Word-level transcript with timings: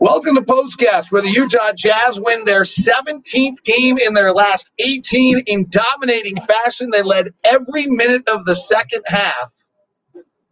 Welcome 0.00 0.34
to 0.34 0.42
Postcast, 0.42 1.10
where 1.10 1.22
the 1.22 1.30
Utah 1.30 1.72
Jazz 1.74 2.20
win 2.20 2.44
their 2.44 2.62
17th 2.62 3.64
game 3.64 3.96
in 3.96 4.12
their 4.12 4.34
last 4.34 4.70
18 4.78 5.44
in 5.46 5.66
dominating 5.70 6.36
fashion. 6.36 6.90
They 6.90 7.02
led 7.02 7.32
every 7.44 7.86
minute 7.86 8.28
of 8.28 8.44
the 8.44 8.54
second 8.54 9.02
half 9.06 9.52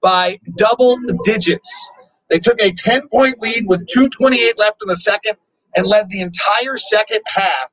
by 0.00 0.38
double 0.56 0.98
digits. 1.24 1.70
They 2.30 2.38
took 2.38 2.62
a 2.62 2.72
10 2.72 3.08
point 3.08 3.42
lead 3.42 3.64
with 3.66 3.86
2.28 3.88 4.58
left 4.58 4.83
in 4.83 4.88
the 4.88 4.97
second 4.97 5.37
and 5.77 5.87
led 5.87 6.09
the 6.09 6.22
entire 6.22 6.79
second 6.79 7.21
half 7.27 7.71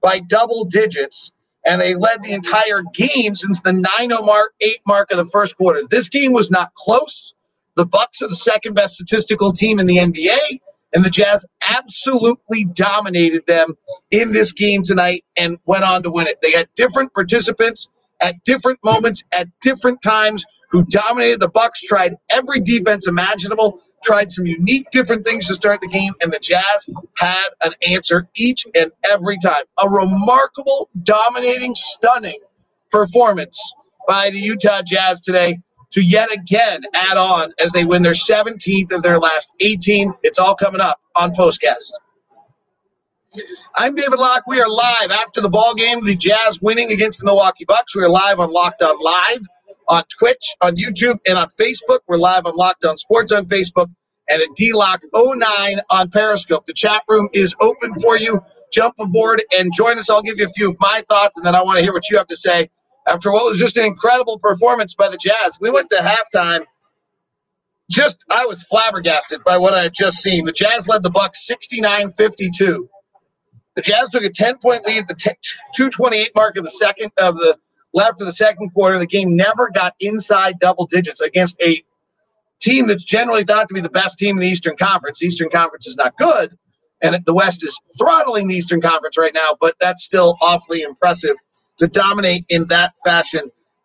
by 0.00 0.20
double 0.20 0.64
digits. 0.64 1.32
And 1.66 1.82
they 1.82 1.94
led 1.94 2.22
the 2.22 2.32
entire 2.32 2.82
game 2.94 3.34
since 3.34 3.60
the 3.60 3.74
9 3.74 3.84
0 4.08 4.22
mark, 4.22 4.54
8 4.62 4.78
mark 4.86 5.10
of 5.10 5.18
the 5.18 5.26
first 5.26 5.58
quarter. 5.58 5.80
This 5.90 6.08
game 6.08 6.32
was 6.32 6.50
not 6.50 6.72
close. 6.74 7.34
The 7.76 7.86
Bucks 7.86 8.20
are 8.22 8.28
the 8.28 8.36
second 8.36 8.74
best 8.74 8.94
statistical 8.94 9.52
team 9.52 9.78
in 9.78 9.86
the 9.86 9.96
NBA, 9.98 10.60
and 10.92 11.04
the 11.04 11.10
Jazz 11.10 11.46
absolutely 11.68 12.64
dominated 12.64 13.46
them 13.46 13.76
in 14.10 14.32
this 14.32 14.52
game 14.52 14.82
tonight 14.82 15.24
and 15.36 15.58
went 15.66 15.84
on 15.84 16.02
to 16.02 16.10
win 16.10 16.26
it. 16.26 16.40
They 16.42 16.52
had 16.52 16.68
different 16.74 17.14
participants 17.14 17.88
at 18.20 18.42
different 18.44 18.80
moments 18.84 19.22
at 19.32 19.48
different 19.62 20.02
times 20.02 20.44
who 20.70 20.84
dominated 20.84 21.40
the 21.40 21.48
Bucks, 21.48 21.80
tried 21.82 22.14
every 22.30 22.60
defense 22.60 23.08
imaginable, 23.08 23.80
tried 24.04 24.30
some 24.30 24.46
unique 24.46 24.90
different 24.90 25.24
things 25.24 25.46
to 25.48 25.54
start 25.54 25.80
the 25.80 25.88
game, 25.88 26.14
and 26.22 26.32
the 26.32 26.38
Jazz 26.38 26.88
had 27.16 27.48
an 27.62 27.72
answer 27.86 28.28
each 28.36 28.66
and 28.74 28.92
every 29.10 29.36
time. 29.38 29.64
A 29.82 29.88
remarkable, 29.88 30.88
dominating, 31.02 31.74
stunning 31.74 32.38
performance 32.90 33.72
by 34.06 34.30
the 34.30 34.38
Utah 34.38 34.82
Jazz 34.84 35.20
today 35.20 35.58
to 35.92 36.00
yet 36.00 36.32
again 36.32 36.82
add 36.94 37.16
on 37.16 37.52
as 37.58 37.72
they 37.72 37.84
win 37.84 38.02
their 38.02 38.12
17th 38.12 38.92
of 38.92 39.02
their 39.02 39.18
last 39.18 39.54
18. 39.60 40.14
It's 40.22 40.38
all 40.38 40.54
coming 40.54 40.80
up 40.80 41.00
on 41.16 41.32
Postcast. 41.32 41.92
I'm 43.76 43.94
David 43.94 44.18
Locke. 44.18 44.44
We 44.46 44.60
are 44.60 44.68
live 44.68 45.10
after 45.12 45.40
the 45.40 45.48
ball 45.48 45.74
game. 45.74 46.04
The 46.04 46.16
Jazz 46.16 46.60
winning 46.60 46.90
against 46.90 47.20
the 47.20 47.26
Milwaukee 47.26 47.64
Bucks. 47.64 47.94
We 47.94 48.02
are 48.02 48.08
live 48.08 48.40
on 48.40 48.52
Locked 48.52 48.82
On 48.82 48.98
Live 49.00 49.46
on 49.88 50.04
Twitch, 50.18 50.54
on 50.60 50.76
YouTube, 50.76 51.18
and 51.26 51.38
on 51.38 51.48
Facebook. 51.48 52.00
We're 52.08 52.16
live 52.16 52.46
on 52.46 52.54
Locked 52.56 52.84
On 52.84 52.96
Sports 52.96 53.32
on 53.32 53.44
Facebook 53.44 53.90
and 54.28 54.40
at 54.42 54.48
DLocke09 54.58 55.80
on 55.90 56.10
Periscope. 56.10 56.66
The 56.66 56.72
chat 56.72 57.02
room 57.08 57.28
is 57.32 57.54
open 57.60 57.94
for 57.94 58.16
you. 58.16 58.40
Jump 58.72 58.94
aboard 59.00 59.42
and 59.56 59.72
join 59.74 59.98
us. 59.98 60.08
I'll 60.08 60.22
give 60.22 60.38
you 60.38 60.46
a 60.46 60.50
few 60.50 60.70
of 60.70 60.76
my 60.80 61.02
thoughts, 61.08 61.36
and 61.36 61.44
then 61.44 61.56
I 61.56 61.62
want 61.62 61.78
to 61.78 61.82
hear 61.82 61.92
what 61.92 62.08
you 62.08 62.16
have 62.18 62.28
to 62.28 62.36
say 62.36 62.70
after 63.08 63.32
what 63.32 63.44
was 63.46 63.58
just 63.58 63.76
an 63.76 63.84
incredible 63.84 64.38
performance 64.38 64.94
by 64.94 65.08
the 65.08 65.18
Jazz. 65.18 65.58
We 65.60 65.70
went 65.70 65.90
to 65.90 65.96
halftime. 65.96 66.64
Just, 67.90 68.24
I 68.30 68.46
was 68.46 68.62
flabbergasted 68.64 69.44
by 69.44 69.58
what 69.58 69.74
I 69.74 69.82
had 69.82 69.94
just 69.94 70.18
seen. 70.18 70.44
The 70.46 70.52
Jazz 70.52 70.88
led 70.88 71.02
the 71.02 71.10
Bucks 71.10 71.46
69 71.46 72.10
52. 72.12 72.88
The 73.76 73.82
Jazz 73.82 74.10
took 74.10 74.24
a 74.24 74.30
10 74.30 74.58
point 74.58 74.86
lead 74.86 75.02
at 75.02 75.08
the 75.08 75.14
228 75.76 76.32
mark 76.36 76.56
of 76.56 76.64
the 76.64 76.70
second 76.70 77.12
of 77.18 77.36
the 77.36 77.56
left 77.94 78.20
of 78.20 78.26
the 78.26 78.32
second 78.32 78.70
quarter. 78.72 78.98
The 78.98 79.06
game 79.06 79.36
never 79.36 79.70
got 79.70 79.94
inside 80.00 80.58
double 80.60 80.86
digits 80.86 81.20
against 81.20 81.60
a 81.62 81.82
team 82.60 82.86
that's 82.86 83.04
generally 83.04 83.44
thought 83.44 83.68
to 83.68 83.74
be 83.74 83.80
the 83.80 83.90
best 83.90 84.18
team 84.18 84.36
in 84.36 84.40
the 84.42 84.48
Eastern 84.48 84.76
Conference. 84.76 85.20
The 85.20 85.26
Eastern 85.26 85.50
Conference 85.50 85.86
is 85.86 85.96
not 85.96 86.16
good, 86.18 86.56
and 87.02 87.24
the 87.26 87.34
West 87.34 87.64
is 87.64 87.78
throttling 87.98 88.48
the 88.48 88.54
Eastern 88.56 88.80
Conference 88.80 89.18
right 89.18 89.34
now, 89.34 89.56
but 89.60 89.74
that's 89.80 90.04
still 90.04 90.36
awfully 90.42 90.82
impressive 90.82 91.36
to 91.80 91.88
dominate 91.88 92.46
in 92.48 92.66
that 92.68 92.94
fashion. 93.04 93.42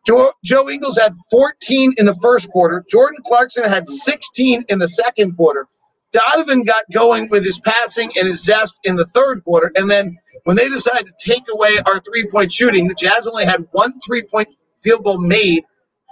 Joe, 0.08 0.34
Joe 0.44 0.70
Ingles 0.70 0.98
had 0.98 1.14
14 1.32 1.96
in 1.98 2.06
the 2.06 2.16
first 2.16 2.50
quarter. 2.52 2.86
Jordan 2.90 3.20
Clarkson 3.26 3.66
had 3.66 3.88
16 3.88 4.66
in 4.70 4.80
the 4.80 4.88
second 4.88 5.36
quarter. 5.36 5.68
Donovan 6.14 6.64
got 6.64 6.86
going 6.94 7.30
with 7.30 7.46
his 7.46 7.60
passing 7.60 8.12
and 8.18 8.28
his 8.28 8.44
zest 8.44 8.80
in 8.84 8.98
the 8.98 9.06
third 9.08 9.44
quarter. 9.44 9.72
And 9.76 9.90
then 9.92 10.18
when 10.46 10.58
they 10.58 10.70
decided 10.70 11.08
to 11.08 11.14
take 11.34 11.44
away 11.52 11.72
our 11.86 12.00
three 12.02 12.28
point 12.30 12.52
shooting, 12.52 12.88
the 12.88 12.96
Jazz 12.96 13.28
only 13.28 13.46
had 13.46 13.68
one 13.72 14.00
three 14.06 14.24
point 14.24 14.50
field 14.84 15.04
goal 15.04 15.20
made 15.20 15.64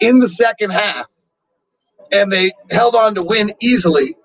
in 0.01 0.19
the 0.19 0.27
second 0.27 0.71
half. 0.71 1.07
And 2.11 2.31
they 2.31 2.51
held 2.71 2.95
on 2.95 3.15
to 3.15 3.23
win 3.23 3.51
easily. 3.61 4.15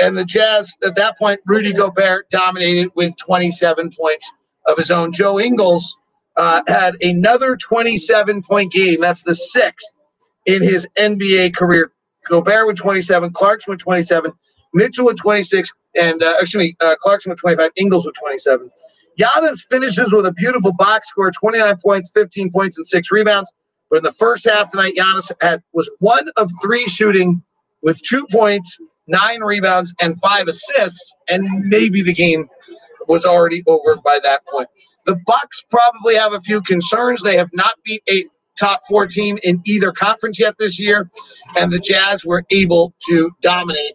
And 0.00 0.16
the 0.16 0.24
Jazz, 0.24 0.74
at 0.84 0.96
that 0.96 1.18
point, 1.18 1.40
Rudy 1.46 1.72
Gobert 1.72 2.30
dominated 2.30 2.90
with 2.94 3.16
27 3.18 3.92
points 3.92 4.32
of 4.66 4.78
his 4.78 4.90
own. 4.90 5.12
Joe 5.12 5.40
Ingles 5.40 5.96
uh, 6.38 6.62
had 6.68 6.96
another 7.02 7.56
27 7.56 8.42
point 8.42 8.72
game. 8.72 9.02
That's 9.02 9.24
the 9.24 9.36
sixth 9.36 9.86
in 10.46 10.62
his 10.62 10.86
NBA 10.98 11.56
career. 11.56 11.92
Gobert 12.28 12.66
with 12.68 12.76
27, 12.78 13.32
Clarkson 13.32 13.72
with 13.72 13.80
27, 13.80 14.32
Mitchell 14.74 15.06
with 15.06 15.18
26, 15.18 15.72
and 15.96 16.22
uh, 16.22 16.34
excuse 16.40 16.62
me, 16.62 16.76
uh, 16.80 16.96
Clarkson 17.00 17.30
with 17.30 17.40
25, 17.40 17.70
Ingles 17.76 18.06
with 18.06 18.14
27. 18.16 18.70
Giannis 19.20 19.60
finishes 19.70 20.12
with 20.12 20.26
a 20.26 20.32
beautiful 20.32 20.72
box 20.72 21.10
score, 21.10 21.30
29 21.30 21.76
points, 21.84 22.10
15 22.14 22.50
points, 22.52 22.78
and 22.78 22.86
six 22.86 23.12
rebounds. 23.12 23.52
But 23.90 23.98
in 23.98 24.04
the 24.04 24.12
first 24.12 24.46
half 24.48 24.70
tonight, 24.70 24.94
Giannis 24.98 25.32
had 25.42 25.62
was 25.74 25.90
one 26.00 26.30
of 26.38 26.50
three 26.62 26.86
shooting 26.86 27.42
with 27.82 28.00
two 28.02 28.26
points, 28.32 28.78
nine 29.06 29.42
rebounds, 29.42 29.94
and 30.00 30.18
five 30.20 30.48
assists, 30.48 31.14
and 31.30 31.46
maybe 31.68 32.02
the 32.02 32.14
game 32.14 32.48
was 33.08 33.24
already 33.24 33.62
over 33.66 33.96
by 33.96 34.18
that 34.22 34.46
point. 34.46 34.68
The 35.08 35.18
Bucks 35.24 35.64
probably 35.70 36.16
have 36.16 36.34
a 36.34 36.40
few 36.40 36.60
concerns. 36.60 37.22
They 37.22 37.38
have 37.38 37.48
not 37.54 37.72
beat 37.82 38.02
a 38.10 38.24
top 38.60 38.82
four 38.86 39.06
team 39.06 39.38
in 39.42 39.58
either 39.64 39.90
conference 39.90 40.38
yet 40.38 40.56
this 40.58 40.78
year, 40.78 41.10
and 41.56 41.72
the 41.72 41.78
Jazz 41.78 42.26
were 42.26 42.44
able 42.50 42.92
to 43.08 43.30
dominate 43.40 43.94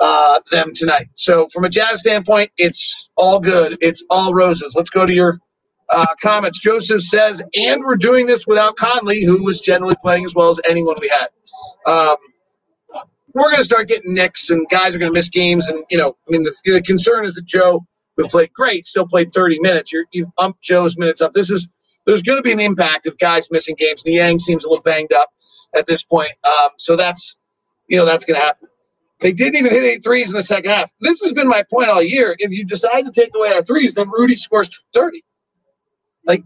uh, 0.00 0.38
them 0.52 0.72
tonight. 0.72 1.08
So, 1.16 1.48
from 1.52 1.64
a 1.64 1.68
Jazz 1.68 1.98
standpoint, 1.98 2.52
it's 2.58 3.10
all 3.16 3.40
good. 3.40 3.76
It's 3.80 4.04
all 4.08 4.34
roses. 4.34 4.74
Let's 4.76 4.90
go 4.90 5.04
to 5.04 5.12
your 5.12 5.40
uh, 5.88 6.06
comments. 6.22 6.60
Joseph 6.60 7.02
says, 7.02 7.42
and 7.56 7.82
we're 7.82 7.96
doing 7.96 8.26
this 8.26 8.46
without 8.46 8.76
Conley, 8.76 9.24
who 9.24 9.42
was 9.42 9.58
generally 9.58 9.96
playing 10.00 10.24
as 10.24 10.32
well 10.32 10.50
as 10.50 10.60
anyone 10.64 10.94
we 11.00 11.08
had. 11.08 11.28
Um, 11.92 12.16
we're 13.34 13.48
going 13.50 13.56
to 13.56 13.64
start 13.64 13.88
getting 13.88 14.14
nicks, 14.14 14.48
and 14.48 14.64
guys 14.70 14.94
are 14.94 15.00
going 15.00 15.10
to 15.10 15.14
miss 15.14 15.28
games. 15.28 15.66
And, 15.66 15.82
you 15.90 15.98
know, 15.98 16.16
I 16.28 16.30
mean, 16.30 16.44
the, 16.44 16.54
the 16.64 16.82
concern 16.82 17.24
is 17.24 17.34
that 17.34 17.46
Joe 17.46 17.84
who 18.16 18.28
played 18.28 18.52
great, 18.52 18.86
still 18.86 19.06
played 19.06 19.32
30 19.32 19.60
minutes. 19.60 19.92
you 19.92 20.06
have 20.16 20.34
bumped 20.36 20.62
Joe's 20.62 20.96
minutes 20.98 21.20
up. 21.20 21.32
This 21.32 21.50
is 21.50 21.68
there's 22.06 22.22
going 22.22 22.38
to 22.38 22.42
be 22.42 22.52
an 22.52 22.60
impact 22.60 23.06
of 23.06 23.16
guys 23.18 23.48
missing 23.50 23.76
games. 23.78 24.04
Niang 24.04 24.38
seems 24.38 24.64
a 24.64 24.68
little 24.68 24.82
banged 24.82 25.12
up 25.12 25.30
at 25.74 25.86
this 25.86 26.04
point, 26.04 26.32
um, 26.44 26.70
so 26.78 26.96
that's 26.96 27.36
you 27.88 27.96
know 27.96 28.04
that's 28.04 28.24
going 28.24 28.38
to 28.38 28.44
happen. 28.44 28.68
They 29.20 29.32
didn't 29.32 29.56
even 29.56 29.70
hit 29.70 29.84
any 29.84 29.98
threes 29.98 30.30
in 30.30 30.36
the 30.36 30.42
second 30.42 30.70
half. 30.72 30.90
This 31.00 31.20
has 31.22 31.32
been 31.32 31.48
my 31.48 31.62
point 31.70 31.88
all 31.88 32.02
year. 32.02 32.34
If 32.38 32.50
you 32.50 32.64
decide 32.64 33.06
to 33.06 33.12
take 33.12 33.30
away 33.36 33.52
our 33.52 33.62
threes, 33.62 33.94
then 33.94 34.10
Rudy 34.10 34.36
scores 34.36 34.84
30. 34.94 35.22
Like 36.26 36.42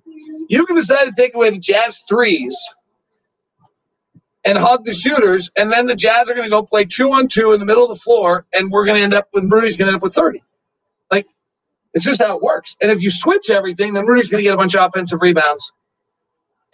you 0.48 0.65
can 0.66 0.77
decide 0.77 1.04
to 1.04 1.12
take 1.16 1.34
away 1.34 1.50
the 1.50 1.59
Jazz 1.59 2.03
threes 2.09 2.56
and 4.44 4.56
hug 4.56 4.84
the 4.84 4.94
shooters, 4.94 5.50
and 5.56 5.72
then 5.72 5.87
the 5.87 5.97
Jazz 5.97 6.31
are 6.31 6.34
going 6.34 6.44
to 6.44 6.50
go 6.50 6.62
play 6.62 6.84
two 6.84 7.12
on 7.12 7.28
two 7.28 7.53
in 7.53 7.60
the 7.60 7.66
middle 7.66 7.83
of 7.83 7.88
the 7.88 8.03
floor, 8.03 8.47
and 8.53 8.71
we're 8.71 8.84
going 8.84 8.98
to 8.98 9.03
end 9.03 9.15
up 9.15 9.28
with 9.33 9.50
Rudy's 9.50 9.77
going 9.77 9.87
to 9.87 9.93
end 9.93 9.97
up 9.97 10.03
with 10.03 10.15
30. 10.15 10.43
It's 11.97 12.05
just 12.05 12.21
how 12.21 12.37
it 12.37 12.43
works. 12.43 12.77
And 12.83 12.93
if 12.93 13.01
you 13.01 13.09
switch 13.09 13.49
everything, 13.49 13.95
then 13.95 14.05
Rudy's 14.05 14.29
going 14.29 14.41
to 14.41 14.45
get 14.45 14.53
a 14.53 14.57
bunch 14.59 14.75
of 14.77 14.84
offensive 14.84 15.23
rebounds 15.23 15.73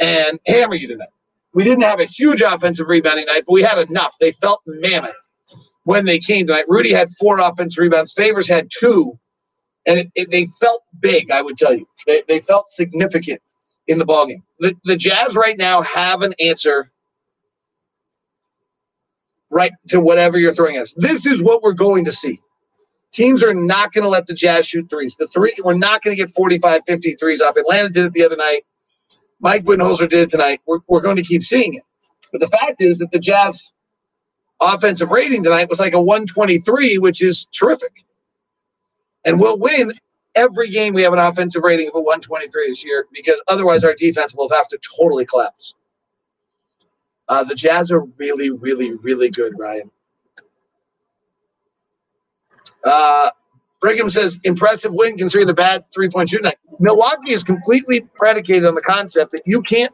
and 0.00 0.41
hammer 0.49 0.75
you 0.75 0.88
tonight. 0.88 1.10
We 1.55 1.62
didn't 1.62 1.84
have 1.84 2.00
a 2.00 2.06
huge 2.06 2.43
offensive 2.43 2.88
rebounding 2.88 3.27
night, 3.27 3.44
but 3.47 3.53
we 3.53 3.62
had 3.62 3.78
enough. 3.78 4.16
They 4.19 4.33
felt 4.33 4.62
mammoth 4.66 5.15
when 5.84 6.06
they 6.06 6.19
came 6.19 6.49
tonight. 6.49 6.65
Rudy 6.66 6.93
had 6.93 7.09
four 7.21 7.38
offensive 7.38 7.81
rebounds. 7.81 8.12
Favors 8.12 8.49
had 8.49 8.69
two, 8.77 9.16
and 9.87 10.00
it, 10.00 10.10
it, 10.16 10.31
they 10.33 10.47
felt 10.59 10.83
big. 10.99 11.31
I 11.31 11.41
would 11.41 11.56
tell 11.56 11.72
you, 11.72 11.87
they, 12.04 12.25
they 12.27 12.41
felt 12.41 12.66
significant 12.66 13.41
in 13.87 14.00
the 14.00 14.04
ballgame. 14.04 14.43
The, 14.59 14.75
the 14.83 14.97
Jazz 14.97 15.37
right 15.37 15.56
now 15.56 15.83
have 15.83 16.22
an 16.22 16.34
answer 16.41 16.91
right 19.50 19.72
to 19.91 20.00
whatever 20.00 20.37
you're 20.37 20.54
throwing 20.54 20.78
at 20.78 20.83
us. 20.83 20.94
This 20.94 21.27
is 21.27 21.44
what 21.44 21.62
we're 21.62 21.75
going 21.75 22.06
to 22.06 22.12
see 22.12 22.41
teams 23.12 23.43
are 23.43 23.55
not 23.55 23.92
going 23.92 24.03
to 24.03 24.09
let 24.09 24.27
the 24.27 24.34
Jazz 24.34 24.66
shoot 24.66 24.89
threes. 24.91 25.15
The 25.16 25.28
three, 25.28 25.54
we're 25.63 25.75
not 25.75 26.03
going 26.03 26.16
to 26.16 26.22
get 26.22 26.31
45, 26.31 26.83
50 26.86 27.15
threes 27.15 27.41
off. 27.41 27.57
Atlanta 27.57 27.89
did 27.89 28.07
it 28.07 28.13
the 28.13 28.25
other 28.25 28.36
night. 28.36 28.63
Mike 29.41 29.65
Budenholzer 29.65 30.09
did 30.09 30.21
it 30.21 30.28
tonight. 30.28 30.60
We're, 30.66 30.78
we're 30.89 31.01
going 31.01 31.16
to 31.16 31.22
keep 31.22 31.42
seeing 31.42 31.75
it. 31.75 31.83
But 32.31 32.41
the 32.41 32.48
fact 32.48 32.81
is 32.81 32.98
that 32.98 33.10
the 33.13 33.19
Jazz 33.19 33.72
offensive 34.60 35.10
rating 35.10 35.42
tonight 35.42 35.69
was 35.69 35.81
like 35.81 35.92
a 35.92 36.01
123, 36.01 36.98
which 36.98 37.22
is 37.22 37.47
terrific. 37.47 38.04
And 39.25 39.39
we'll 39.39 39.59
win 39.59 39.92
every 40.34 40.71
game 40.71 40.95
we 40.95 41.03
have 41.03 41.13
an 41.13 41.19
offensive 41.19 41.63
rating 41.63 41.89
of 41.89 41.95
a 41.95 42.01
123 42.01 42.69
this 42.69 42.84
year 42.84 43.07
because 43.13 43.42
otherwise 43.48 43.84
our 43.84 43.95
defense 43.95 44.34
will 44.34 44.48
have 44.48 44.69
to 44.69 44.78
totally 44.98 45.27
collapse. 45.27 45.75
Uh, 47.28 47.45
the 47.45 47.54
Jazz 47.54 47.91
are 47.92 48.01
really, 48.19 48.51
really, 48.51 48.92
really 48.92 49.31
good, 49.31 49.59
Ryan. 49.59 49.91
Uh, 52.84 53.31
Brigham 53.81 54.11
says, 54.11 54.39
impressive 54.45 54.93
win 54.95 55.17
considering 55.17 55.49
the 55.49 55.55
bad 55.55 55.84
three 55.93 56.09
point 56.09 56.29
shooting. 56.29 56.53
Milwaukee 56.79 57.33
is 57.33 57.43
completely 57.43 58.01
predicated 58.15 58.65
on 58.65 58.75
the 58.75 58.81
concept 58.81 59.33
that 59.33 59.43
you 59.45 59.61
can't 59.63 59.93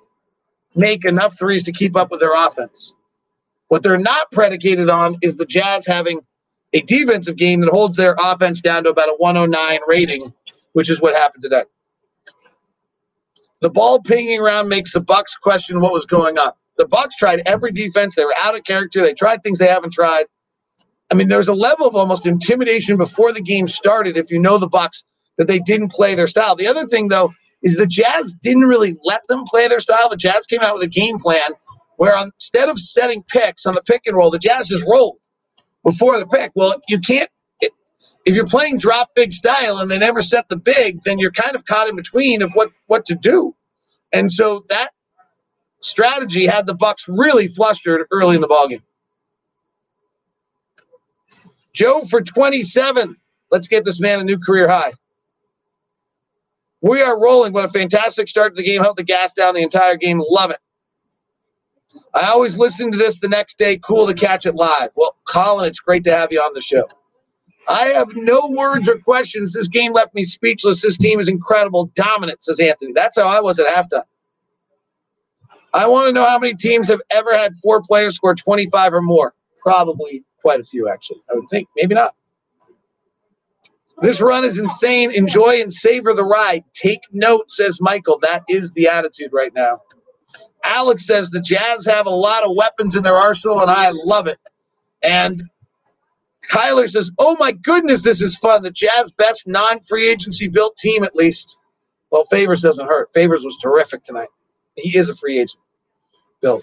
make 0.74 1.04
enough 1.04 1.38
threes 1.38 1.64
to 1.64 1.72
keep 1.72 1.96
up 1.96 2.10
with 2.10 2.20
their 2.20 2.34
offense. 2.34 2.94
What 3.68 3.82
they're 3.82 3.98
not 3.98 4.30
predicated 4.30 4.88
on 4.88 5.16
is 5.22 5.36
the 5.36 5.46
Jazz 5.46 5.86
having 5.86 6.20
a 6.72 6.82
defensive 6.82 7.36
game 7.36 7.60
that 7.60 7.70
holds 7.70 7.96
their 7.96 8.14
offense 8.22 8.60
down 8.60 8.84
to 8.84 8.90
about 8.90 9.08
a 9.08 9.14
109 9.18 9.80
rating, 9.86 10.32
which 10.72 10.90
is 10.90 11.00
what 11.00 11.14
happened 11.14 11.42
today. 11.42 11.64
The 13.60 13.70
ball 13.70 14.00
pinging 14.00 14.40
around 14.40 14.68
makes 14.68 14.92
the 14.92 15.00
Bucks 15.00 15.34
question 15.36 15.80
what 15.80 15.92
was 15.92 16.06
going 16.06 16.38
on. 16.38 16.52
The 16.76 16.86
Bucks 16.86 17.16
tried 17.16 17.42
every 17.46 17.72
defense. 17.72 18.14
They 18.14 18.24
were 18.24 18.34
out 18.42 18.56
of 18.56 18.64
character. 18.64 19.02
They 19.02 19.14
tried 19.14 19.42
things 19.42 19.58
they 19.58 19.66
haven't 19.66 19.92
tried. 19.92 20.26
I 21.10 21.14
mean, 21.14 21.28
there's 21.28 21.48
a 21.48 21.54
level 21.54 21.86
of 21.86 21.94
almost 21.94 22.26
intimidation 22.26 22.96
before 22.96 23.32
the 23.32 23.40
game 23.40 23.66
started 23.66 24.16
if 24.16 24.30
you 24.30 24.38
know 24.38 24.58
the 24.58 24.68
Bucks 24.68 25.04
that 25.38 25.46
they 25.46 25.58
didn't 25.58 25.90
play 25.92 26.14
their 26.14 26.26
style. 26.26 26.54
The 26.54 26.66
other 26.66 26.86
thing, 26.86 27.08
though, 27.08 27.32
is 27.62 27.76
the 27.76 27.86
Jazz 27.86 28.34
didn't 28.34 28.64
really 28.64 28.96
let 29.04 29.22
them 29.28 29.44
play 29.44 29.68
their 29.68 29.80
style. 29.80 30.08
The 30.08 30.16
Jazz 30.16 30.46
came 30.46 30.60
out 30.60 30.74
with 30.74 30.82
a 30.82 30.88
game 30.88 31.18
plan 31.18 31.50
where 31.96 32.16
instead 32.22 32.68
of 32.68 32.78
setting 32.78 33.24
picks 33.24 33.66
on 33.66 33.74
the 33.74 33.82
pick 33.82 34.02
and 34.06 34.16
roll, 34.16 34.30
the 34.30 34.38
Jazz 34.38 34.68
just 34.68 34.84
rolled 34.86 35.18
before 35.84 36.18
the 36.18 36.26
pick. 36.26 36.52
Well, 36.54 36.80
you 36.88 36.98
can't. 36.98 37.30
If 37.60 38.34
you're 38.34 38.46
playing 38.46 38.78
drop 38.78 39.14
big 39.14 39.32
style 39.32 39.78
and 39.78 39.90
they 39.90 39.98
never 39.98 40.20
set 40.20 40.48
the 40.50 40.56
big, 40.56 40.98
then 41.04 41.18
you're 41.18 41.32
kind 41.32 41.54
of 41.54 41.64
caught 41.64 41.88
in 41.88 41.96
between 41.96 42.42
of 42.42 42.52
what 42.52 42.70
what 42.86 43.06
to 43.06 43.14
do. 43.14 43.54
And 44.12 44.30
so 44.30 44.64
that 44.68 44.90
strategy 45.80 46.46
had 46.46 46.66
the 46.66 46.74
Bucks 46.74 47.08
really 47.08 47.48
flustered 47.48 48.06
early 48.10 48.34
in 48.34 48.42
the 48.42 48.48
ballgame. 48.48 48.82
Joe 51.78 52.02
for 52.10 52.20
27. 52.20 53.16
Let's 53.52 53.68
get 53.68 53.84
this 53.84 54.00
man 54.00 54.18
a 54.18 54.24
new 54.24 54.36
career 54.36 54.68
high. 54.68 54.92
We 56.80 57.02
are 57.02 57.16
rolling. 57.20 57.52
What 57.52 57.64
a 57.64 57.68
fantastic 57.68 58.26
start 58.26 58.56
to 58.56 58.60
the 58.60 58.66
game. 58.66 58.82
Held 58.82 58.96
the 58.96 59.04
gas 59.04 59.32
down 59.32 59.54
the 59.54 59.62
entire 59.62 59.94
game. 59.94 60.20
Love 60.28 60.50
it. 60.50 60.58
I 62.14 62.30
always 62.30 62.58
listen 62.58 62.90
to 62.90 62.98
this 62.98 63.20
the 63.20 63.28
next 63.28 63.58
day. 63.58 63.78
Cool 63.78 64.08
to 64.08 64.14
catch 64.14 64.44
it 64.44 64.56
live. 64.56 64.90
Well, 64.96 65.14
Colin, 65.28 65.66
it's 65.66 65.78
great 65.78 66.02
to 66.04 66.10
have 66.10 66.32
you 66.32 66.40
on 66.40 66.52
the 66.52 66.60
show. 66.60 66.88
I 67.68 67.90
have 67.90 68.08
no 68.16 68.48
words 68.48 68.88
or 68.88 68.98
questions. 68.98 69.52
This 69.52 69.68
game 69.68 69.92
left 69.92 70.16
me 70.16 70.24
speechless. 70.24 70.82
This 70.82 70.96
team 70.96 71.20
is 71.20 71.28
incredible. 71.28 71.88
Dominant, 71.94 72.42
says 72.42 72.58
Anthony. 72.58 72.92
That's 72.92 73.16
how 73.16 73.28
I 73.28 73.40
was 73.40 73.60
at 73.60 73.68
halftime. 73.68 74.02
I 75.72 75.86
want 75.86 76.08
to 76.08 76.12
know 76.12 76.28
how 76.28 76.40
many 76.40 76.54
teams 76.54 76.88
have 76.88 77.02
ever 77.10 77.38
had 77.38 77.54
four 77.54 77.82
players 77.82 78.16
score 78.16 78.34
25 78.34 78.94
or 78.94 79.02
more. 79.02 79.32
Probably 79.58 80.24
quite 80.42 80.60
a 80.60 80.64
few, 80.64 80.88
actually. 80.88 81.22
I 81.30 81.34
would 81.36 81.48
think. 81.50 81.68
Maybe 81.76 81.94
not. 81.94 82.14
This 84.02 84.20
run 84.20 84.44
is 84.44 84.58
insane. 84.60 85.12
Enjoy 85.14 85.60
and 85.60 85.72
savor 85.72 86.14
the 86.14 86.24
ride. 86.24 86.64
Take 86.74 87.00
note, 87.12 87.50
says 87.50 87.80
Michael. 87.80 88.18
That 88.22 88.44
is 88.48 88.70
the 88.72 88.88
attitude 88.88 89.30
right 89.32 89.52
now. 89.54 89.82
Alex 90.64 91.06
says 91.06 91.30
the 91.30 91.40
Jazz 91.40 91.86
have 91.86 92.06
a 92.06 92.10
lot 92.10 92.44
of 92.44 92.56
weapons 92.56 92.96
in 92.96 93.02
their 93.02 93.16
arsenal, 93.16 93.60
and 93.60 93.70
I 93.70 93.90
love 93.92 94.26
it. 94.28 94.38
And 95.02 95.44
Kyler 96.50 96.88
says, 96.88 97.10
Oh 97.18 97.36
my 97.38 97.52
goodness, 97.52 98.04
this 98.04 98.22
is 98.22 98.36
fun. 98.38 98.62
The 98.62 98.70
Jazz 98.70 99.12
best 99.12 99.48
non 99.48 99.80
free 99.82 100.10
agency 100.10 100.48
built 100.48 100.76
team, 100.76 101.04
at 101.04 101.16
least. 101.16 101.58
Well, 102.10 102.24
Favors 102.26 102.60
doesn't 102.62 102.86
hurt. 102.86 103.10
Favors 103.14 103.44
was 103.44 103.58
terrific 103.62 104.04
tonight. 104.04 104.28
He 104.76 104.96
is 104.98 105.10
a 105.10 105.16
free 105.16 105.38
agent. 105.38 105.60
Bill. 106.42 106.60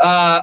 Uh, 0.00 0.42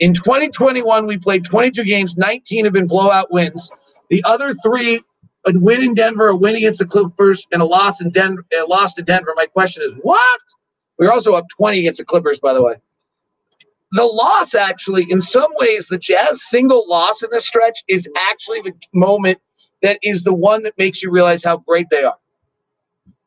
in 0.00 0.14
2021, 0.14 1.06
we 1.06 1.18
played 1.18 1.44
22 1.44 1.84
games. 1.84 2.16
19 2.16 2.64
have 2.64 2.72
been 2.72 2.86
blowout 2.86 3.32
wins. 3.32 3.70
The 4.10 4.22
other 4.24 4.54
three, 4.62 5.00
a 5.46 5.52
win 5.54 5.82
in 5.82 5.94
Denver, 5.94 6.28
a 6.28 6.36
win 6.36 6.56
against 6.56 6.78
the 6.78 6.86
Clippers, 6.86 7.46
and 7.52 7.60
a 7.60 7.64
loss 7.64 8.00
in 8.00 8.10
Denver. 8.10 8.44
A 8.60 8.64
loss 8.66 8.94
to 8.94 9.02
Denver. 9.02 9.32
My 9.36 9.46
question 9.46 9.82
is, 9.82 9.92
what? 10.02 10.40
We 10.98 11.06
are 11.06 11.12
also 11.12 11.34
up 11.34 11.46
20 11.56 11.80
against 11.80 11.98
the 11.98 12.04
Clippers, 12.04 12.38
by 12.38 12.54
the 12.54 12.62
way. 12.62 12.74
The 13.92 14.04
loss, 14.04 14.54
actually, 14.54 15.10
in 15.10 15.20
some 15.20 15.50
ways, 15.58 15.88
the 15.88 15.98
Jazz 15.98 16.48
single 16.48 16.86
loss 16.88 17.22
in 17.22 17.30
this 17.32 17.46
stretch 17.46 17.82
is 17.88 18.08
actually 18.16 18.60
the 18.60 18.74
moment 18.92 19.38
that 19.82 19.98
is 20.02 20.22
the 20.22 20.34
one 20.34 20.62
that 20.64 20.76
makes 20.76 21.02
you 21.02 21.10
realize 21.10 21.42
how 21.42 21.58
great 21.58 21.86
they 21.90 22.04
are. 22.04 22.16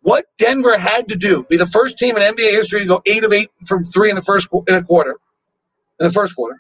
What 0.02 0.26
Denver 0.38 0.78
had 0.78 1.08
to 1.10 1.16
do, 1.16 1.44
be 1.50 1.58
the 1.58 1.68
first 1.68 1.98
team 1.98 2.18
in 2.18 2.24
NBA 2.24 2.52
history 2.52 2.82
to 2.82 2.86
go 2.86 3.02
eight 3.06 3.24
of 3.24 3.34
eight 3.34 3.50
from 3.66 3.84
three 3.84 4.10
in 4.10 4.16
the 4.16 4.22
first 4.22 4.48
in 4.68 4.76
a 4.76 4.84
quarter, 4.84 5.18
in 6.02 6.08
the 6.08 6.12
first 6.12 6.36
quarter. 6.36 6.60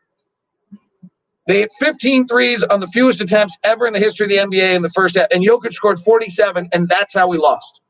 They 1.47 1.61
hit 1.61 1.71
15 1.79 2.27
threes 2.27 2.63
on 2.63 2.79
the 2.79 2.87
fewest 2.87 3.19
attempts 3.19 3.57
ever 3.63 3.87
in 3.87 3.93
the 3.93 3.99
history 3.99 4.25
of 4.25 4.29
the 4.29 4.37
NBA 4.37 4.75
in 4.75 4.83
the 4.83 4.89
first 4.91 5.15
half, 5.15 5.27
and 5.31 5.43
Jokic 5.45 5.73
scored 5.73 5.99
47, 5.99 6.69
and 6.71 6.87
that's 6.87 7.13
how 7.13 7.27
we 7.27 7.37
lost. 7.37 7.81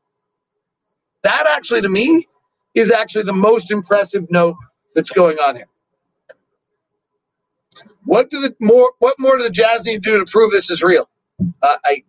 That 1.22 1.46
actually, 1.46 1.82
to 1.82 1.88
me, 1.88 2.26
is 2.74 2.90
actually 2.90 3.24
the 3.24 3.34
most 3.34 3.70
impressive 3.70 4.28
note 4.30 4.56
that's 4.94 5.10
going 5.10 5.38
on 5.38 5.56
here. 5.56 5.68
What 8.04 8.30
do 8.30 8.40
the 8.40 8.54
more? 8.58 8.92
What 8.98 9.14
more 9.18 9.36
do 9.36 9.44
the 9.44 9.50
Jazz 9.50 9.84
need 9.84 10.02
to 10.02 10.10
do 10.10 10.24
to 10.24 10.30
prove 10.30 10.50
this 10.50 10.70
is 10.70 10.82
real? 10.82 11.08
Uh, 11.62 11.76
I, 11.84 12.02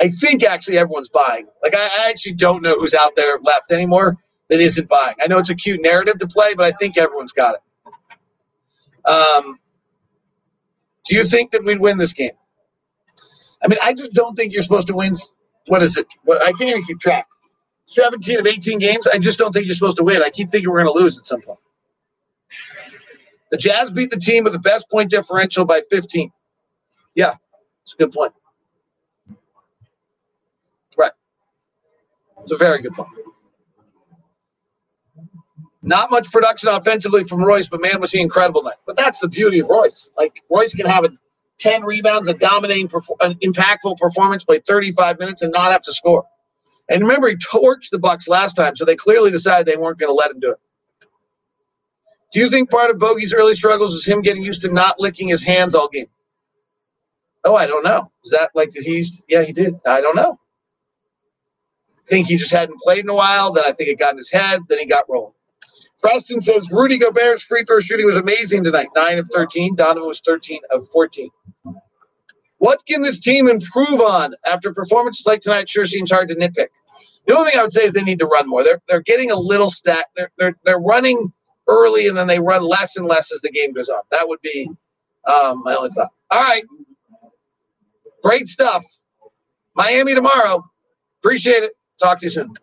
I 0.00 0.08
think 0.08 0.42
actually 0.42 0.78
everyone's 0.78 1.08
buying. 1.08 1.46
Like 1.62 1.74
I, 1.76 1.88
I 2.00 2.10
actually 2.10 2.34
don't 2.34 2.62
know 2.62 2.76
who's 2.78 2.94
out 2.94 3.14
there 3.14 3.38
left 3.42 3.70
anymore 3.70 4.16
that 4.48 4.58
isn't 4.58 4.88
buying. 4.88 5.14
I 5.22 5.28
know 5.28 5.38
it's 5.38 5.50
a 5.50 5.54
cute 5.54 5.82
narrative 5.82 6.18
to 6.18 6.26
play, 6.26 6.54
but 6.54 6.64
I 6.64 6.72
think 6.72 6.98
everyone's 6.98 7.32
got 7.32 7.54
it. 7.54 7.60
Um, 9.06 9.58
do 11.06 11.16
you 11.16 11.28
think 11.28 11.52
that 11.52 11.64
we'd 11.64 11.80
win 11.80 11.98
this 11.98 12.12
game? 12.12 12.32
I 13.62 13.68
mean, 13.68 13.78
I 13.82 13.92
just 13.94 14.12
don't 14.12 14.36
think 14.36 14.52
you're 14.52 14.62
supposed 14.62 14.88
to 14.88 14.94
win. 14.94 15.14
What 15.66 15.82
is 15.82 15.96
it? 15.96 16.06
What 16.24 16.42
I 16.42 16.52
can't 16.52 16.70
even 16.70 16.84
keep 16.84 17.00
track. 17.00 17.26
17 17.86 18.40
of 18.40 18.46
18 18.46 18.78
games. 18.78 19.06
I 19.06 19.18
just 19.18 19.38
don't 19.38 19.52
think 19.52 19.66
you're 19.66 19.74
supposed 19.74 19.98
to 19.98 20.04
win. 20.04 20.22
I 20.22 20.30
keep 20.30 20.50
thinking 20.50 20.70
we're 20.70 20.84
going 20.84 20.94
to 20.94 21.02
lose 21.02 21.18
at 21.18 21.26
some 21.26 21.42
point. 21.42 21.58
The 23.50 23.56
Jazz 23.58 23.90
beat 23.90 24.10
the 24.10 24.18
team 24.18 24.44
with 24.44 24.52
the 24.52 24.58
best 24.58 24.90
point 24.90 25.10
differential 25.10 25.64
by 25.64 25.80
15. 25.90 26.32
Yeah, 27.14 27.34
it's 27.82 27.94
a 27.94 27.96
good 27.96 28.12
point. 28.12 28.32
Right. 30.96 31.12
It's 32.42 32.52
a 32.52 32.56
very 32.56 32.82
good 32.82 32.92
point. 32.94 33.10
Not 35.84 36.10
much 36.10 36.32
production 36.32 36.70
offensively 36.70 37.24
from 37.24 37.44
Royce, 37.44 37.68
but 37.68 37.80
man, 37.82 38.00
was 38.00 38.10
he 38.10 38.20
incredible 38.20 38.62
tonight. 38.62 38.78
But 38.86 38.96
that's 38.96 39.18
the 39.18 39.28
beauty 39.28 39.58
of 39.58 39.68
Royce. 39.68 40.10
Like 40.16 40.42
Royce 40.50 40.72
can 40.72 40.86
have 40.86 41.04
a 41.04 41.10
10 41.58 41.84
rebounds, 41.84 42.26
a 42.26 42.32
dominating, 42.34 42.90
an 43.20 43.34
impactful 43.34 43.98
performance, 43.98 44.44
play 44.44 44.60
35 44.60 45.18
minutes, 45.18 45.42
and 45.42 45.52
not 45.52 45.72
have 45.72 45.82
to 45.82 45.92
score. 45.92 46.24
And 46.88 47.02
remember, 47.02 47.28
he 47.28 47.36
torched 47.36 47.90
the 47.90 47.98
Bucks 47.98 48.28
last 48.28 48.54
time, 48.54 48.76
so 48.76 48.86
they 48.86 48.96
clearly 48.96 49.30
decided 49.30 49.66
they 49.66 49.76
weren't 49.76 49.98
going 49.98 50.10
to 50.10 50.14
let 50.14 50.30
him 50.30 50.40
do 50.40 50.52
it. 50.52 50.58
Do 52.32 52.40
you 52.40 52.50
think 52.50 52.70
part 52.70 52.90
of 52.90 52.98
Bogey's 52.98 53.34
early 53.34 53.54
struggles 53.54 53.94
is 53.94 54.06
him 54.06 54.22
getting 54.22 54.42
used 54.42 54.62
to 54.62 54.72
not 54.72 54.98
licking 54.98 55.28
his 55.28 55.44
hands 55.44 55.74
all 55.74 55.88
game? 55.88 56.08
Oh, 57.44 57.54
I 57.56 57.66
don't 57.66 57.84
know. 57.84 58.10
Is 58.24 58.30
that 58.30 58.50
like 58.54 58.70
that 58.70 58.82
he's 58.82 59.22
yeah, 59.28 59.42
he 59.42 59.52
did. 59.52 59.78
I 59.86 60.00
don't 60.00 60.16
know. 60.16 60.40
Think 62.06 62.26
he 62.26 62.36
just 62.36 62.50
hadn't 62.50 62.80
played 62.80 63.04
in 63.04 63.10
a 63.10 63.14
while. 63.14 63.52
Then 63.52 63.64
I 63.66 63.72
think 63.72 63.90
it 63.90 63.98
got 63.98 64.12
in 64.12 64.18
his 64.18 64.30
head. 64.30 64.62
Then 64.68 64.78
he 64.78 64.86
got 64.86 65.04
rolling. 65.08 65.34
Preston 66.04 66.42
says 66.42 66.68
Rudy 66.70 66.98
Gobert's 66.98 67.44
free 67.44 67.64
throw 67.64 67.80
shooting 67.80 68.04
was 68.04 68.18
amazing 68.18 68.62
tonight. 68.62 68.88
Nine 68.94 69.18
of 69.18 69.26
13. 69.32 69.74
Donovan 69.74 70.06
was 70.06 70.20
13 70.26 70.60
of 70.70 70.86
14. 70.90 71.30
What 72.58 72.80
can 72.86 73.02
this 73.02 73.18
team 73.18 73.48
improve 73.48 74.02
on 74.02 74.34
after 74.46 74.74
performances 74.74 75.26
like 75.26 75.40
tonight? 75.40 75.68
Sure 75.68 75.86
seems 75.86 76.10
hard 76.10 76.28
to 76.28 76.34
nitpick. 76.36 76.68
The 77.26 77.36
only 77.36 77.52
thing 77.52 77.60
I 77.60 77.62
would 77.62 77.72
say 77.72 77.84
is 77.84 77.94
they 77.94 78.02
need 78.02 78.18
to 78.20 78.26
run 78.26 78.48
more. 78.50 78.62
They're 78.62 78.82
they're 78.88 79.02
getting 79.02 79.30
a 79.30 79.36
little 79.36 79.70
stack. 79.70 80.06
They're 80.16 80.30
they're 80.38 80.56
they're 80.64 80.78
running 80.80 81.32
early 81.68 82.08
and 82.08 82.16
then 82.18 82.26
they 82.26 82.40
run 82.40 82.62
less 82.62 82.96
and 82.96 83.06
less 83.06 83.32
as 83.32 83.40
the 83.40 83.50
game 83.50 83.72
goes 83.72 83.88
on. 83.88 84.02
That 84.10 84.28
would 84.28 84.40
be 84.42 84.70
um, 85.26 85.62
my 85.64 85.74
only 85.74 85.90
thought. 85.90 86.10
All 86.30 86.42
right, 86.42 86.64
great 88.22 88.48
stuff. 88.48 88.84
Miami 89.74 90.14
tomorrow. 90.14 90.64
Appreciate 91.22 91.62
it. 91.64 91.72
Talk 92.02 92.20
to 92.20 92.26
you 92.26 92.30
soon. 92.30 92.54